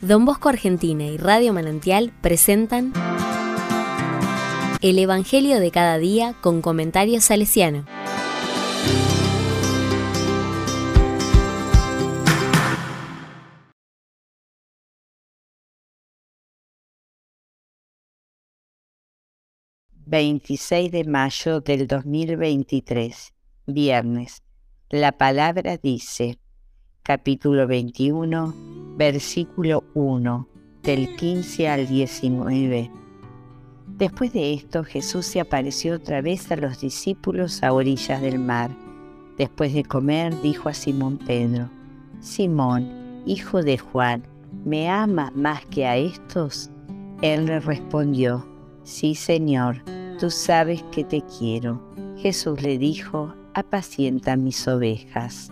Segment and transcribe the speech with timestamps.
[0.00, 2.94] Don Bosco Argentina y Radio Manantial presentan
[4.80, 7.84] El Evangelio de cada día con comentarios salesiano.
[20.06, 23.32] ...26 de mayo del 2023,
[23.66, 24.42] viernes.
[24.88, 26.38] La palabra dice
[27.02, 28.54] capítulo 21,
[28.96, 30.48] versículo 1,
[30.82, 32.90] del 15 al 19.
[33.86, 38.70] Después de esto, Jesús se apareció otra vez a los discípulos a orillas del mar.
[39.38, 41.70] Después de comer, dijo a Simón Pedro,
[42.20, 44.22] Simón, hijo de Juan,
[44.64, 46.70] ¿me amas más que a estos?
[47.22, 48.46] Él le respondió,
[48.82, 49.82] Sí, Señor,
[50.18, 51.82] tú sabes que te quiero.
[52.18, 55.50] Jesús le dijo, apacienta mis ovejas.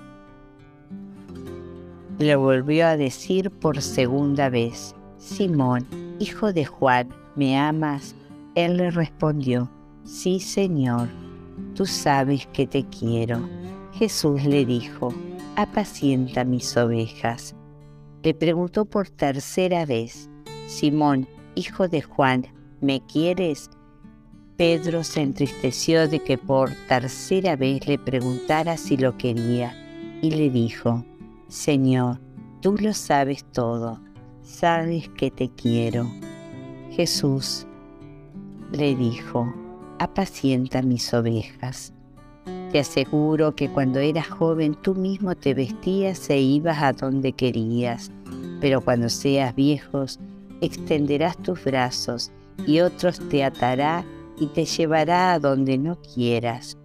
[2.18, 5.86] Le volvió a decir por segunda vez, Simón,
[6.19, 8.16] hijo de Juan, ¿me amas?
[8.56, 9.70] Él le respondió,
[10.02, 11.08] Sí, Señor,
[11.74, 13.48] tú sabes que te quiero.
[13.92, 15.14] Jesús le dijo,
[15.55, 17.55] apacienta mis ovejas.
[18.24, 20.28] Le preguntó por tercera vez,
[20.66, 22.46] Simón, hijo de Juan,
[22.80, 23.70] ¿me quieres?
[24.56, 29.72] Pedro se entristeció de que por tercera vez le preguntara si lo quería
[30.20, 31.05] y le dijo,
[31.48, 32.20] Señor,
[32.60, 33.98] tú lo sabes todo,
[34.42, 36.06] sabes que te quiero.
[36.90, 37.66] Jesús
[38.70, 39.50] le dijo,
[39.98, 41.94] apacienta mis ovejas.
[42.70, 48.10] Te aseguro que cuando eras joven tú mismo te vestías e ibas a donde querías,
[48.60, 50.20] pero cuando seas viejos
[50.60, 52.30] extenderás tus brazos
[52.66, 54.05] y otros te atará
[54.38, 56.77] y te llevará a donde no quieras.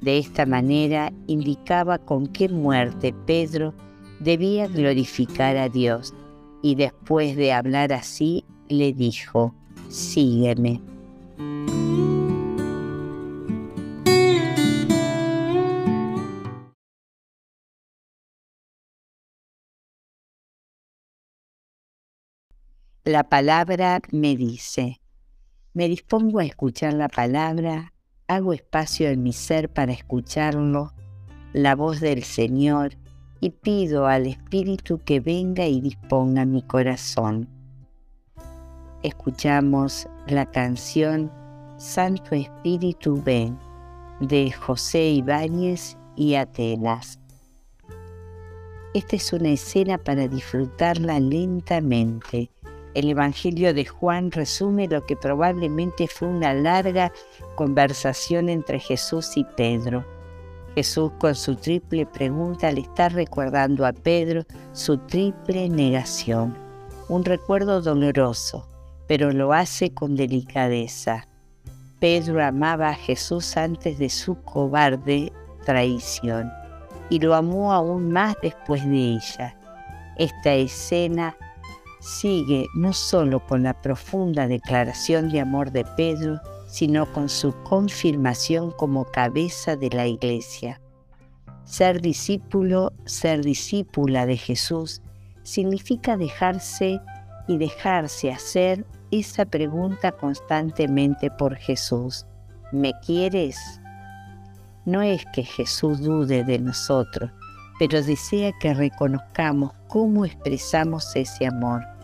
[0.00, 3.74] De esta manera indicaba con qué muerte Pedro
[4.20, 6.14] debía glorificar a Dios
[6.62, 9.54] y después de hablar así le dijo,
[9.88, 10.80] sígueme.
[23.04, 25.00] La palabra me dice,
[25.74, 27.92] me dispongo a escuchar la palabra,
[28.26, 30.92] hago espacio en mi ser para escucharlo,
[31.52, 32.96] la voz del Señor,
[33.40, 37.48] y pido al Espíritu que venga y disponga mi corazón.
[39.02, 41.30] Escuchamos la canción
[41.76, 43.58] Santo Espíritu ven
[44.20, 47.18] de José Ibáñez y Atenas.
[48.94, 52.50] Esta es una escena para disfrutarla lentamente
[52.96, 57.12] el Evangelio de Juan resume lo que probablemente fue una larga
[57.54, 60.02] conversación entre Jesús y Pedro.
[60.76, 64.42] Jesús con su triple pregunta le está recordando a Pedro
[64.74, 66.54] su triple negación,
[67.08, 68.68] un recuerdo doloroso,
[69.08, 71.26] pero lo hace con delicadeza.
[71.98, 75.32] Pedro amaba a Jesús antes de su cobarde
[75.64, 76.52] traición
[77.08, 79.56] y lo amó aún más después de ella.
[80.18, 81.34] Esta escena
[82.00, 86.38] sigue no solo con la profunda declaración de amor de Pedro,
[86.76, 90.78] sino con su confirmación como cabeza de la iglesia.
[91.64, 95.00] Ser discípulo, ser discípula de Jesús,
[95.42, 97.00] significa dejarse
[97.48, 102.26] y dejarse hacer esa pregunta constantemente por Jesús.
[102.72, 103.56] ¿Me quieres?
[104.84, 107.30] No es que Jesús dude de nosotros,
[107.78, 111.95] pero desea que reconozcamos cómo expresamos ese amor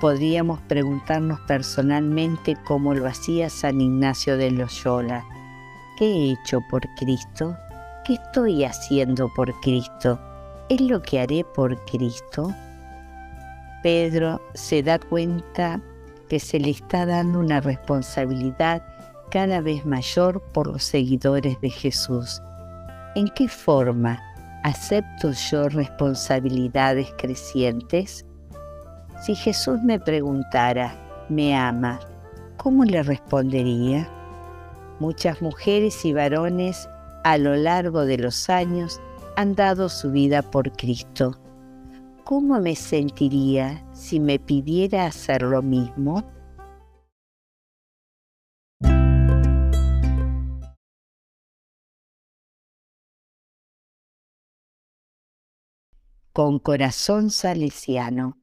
[0.00, 5.24] podríamos preguntarnos personalmente cómo lo hacía San Ignacio de Loyola.
[5.98, 7.56] ¿Qué he hecho por Cristo?
[8.04, 10.18] ¿Qué estoy haciendo por Cristo?
[10.68, 12.54] ¿Es lo que haré por Cristo?
[13.82, 15.80] Pedro se da cuenta
[16.28, 18.82] que se le está dando una responsabilidad
[19.30, 22.40] cada vez mayor por los seguidores de Jesús.
[23.14, 24.20] ¿En qué forma
[24.62, 28.24] acepto yo responsabilidades crecientes?
[29.20, 31.98] Si Jesús me preguntara, ¿me ama?
[32.56, 34.08] ¿Cómo le respondería?
[35.00, 36.88] Muchas mujeres y varones
[37.24, 39.00] a lo largo de los años
[39.36, 41.38] han dado su vida por Cristo.
[42.24, 46.24] ¿Cómo me sentiría si me pidiera hacer lo mismo?
[56.32, 58.36] Con corazón salesiano.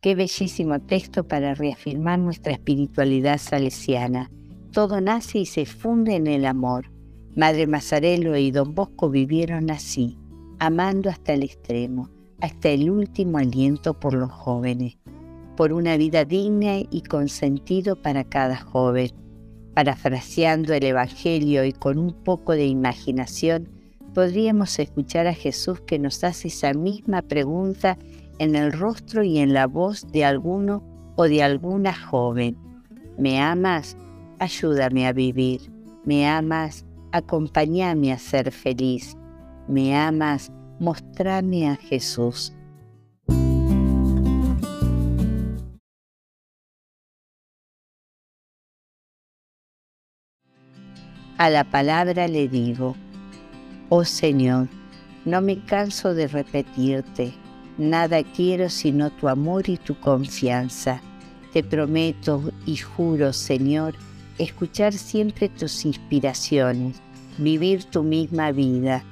[0.00, 4.30] Qué bellísimo texto para reafirmar nuestra espiritualidad salesiana.
[4.70, 6.92] Todo nace y se funde en el amor.
[7.34, 10.18] Madre Mazarelo y Don Bosco vivieron así,
[10.58, 12.10] amando hasta el extremo,
[12.40, 14.96] hasta el último aliento por los jóvenes.
[15.56, 19.10] por una vida digna y con sentido para cada joven.
[19.74, 23.68] Parafraseando el Evangelio y con un poco de imaginación,
[24.14, 27.98] podríamos escuchar a Jesús que nos hace esa misma pregunta
[28.38, 30.82] en el rostro y en la voz de alguno
[31.16, 32.56] o de alguna joven.
[33.18, 33.96] ¿Me amas?
[34.38, 35.72] Ayúdame a vivir.
[36.04, 36.84] ¿Me amas?
[37.12, 39.16] Acompáñame a ser feliz.
[39.68, 40.52] ¿Me amas?
[40.78, 42.52] Mostrame a Jesús.
[51.38, 52.96] A la palabra le digo,
[53.90, 54.68] oh Señor,
[55.26, 57.34] no me canso de repetirte,
[57.78, 61.00] nada quiero sino tu amor y tu confianza.
[61.52, 63.94] Te prometo y juro, Señor,
[64.38, 67.00] escuchar siempre tus inspiraciones,
[67.38, 69.04] vivir tu misma vida.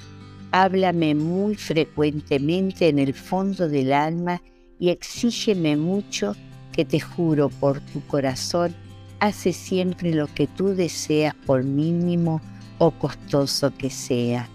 [0.53, 4.43] Háblame muy frecuentemente en el fondo del alma
[4.79, 6.37] y exígeme mucho
[6.73, 8.75] que te juro por tu corazón
[9.21, 12.43] hace siempre lo que tú deseas por mínimo
[12.79, 14.49] o costoso que sea.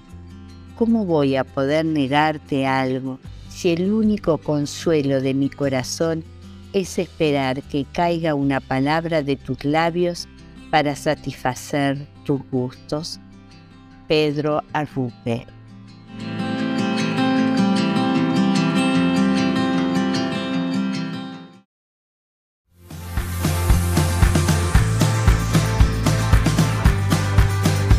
[0.77, 3.19] ¿Cómo voy a poder negarte algo
[3.59, 6.23] si el único consuelo de mi corazón
[6.71, 10.29] es esperar que caiga una palabra de tus labios
[10.71, 13.19] para satisfacer tus gustos?
[14.07, 15.45] Pedro Arrupe